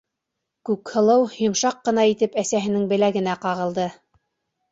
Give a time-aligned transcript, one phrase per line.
[0.67, 3.85] —Күкһылыу йомшаҡ ҡына итеп әсәһенең беләгенә ҡағылды.